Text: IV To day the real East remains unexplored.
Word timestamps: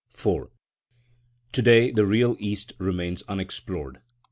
IV 0.11 0.47
To 1.51 1.61
day 1.61 1.91
the 1.91 2.07
real 2.07 2.35
East 2.39 2.73
remains 2.79 3.21
unexplored. 3.27 3.99